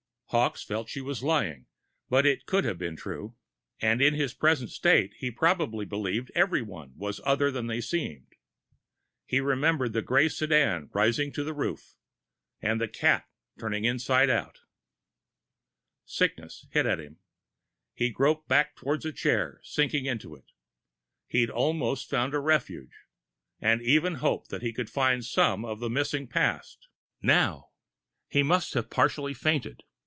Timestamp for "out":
14.29-14.61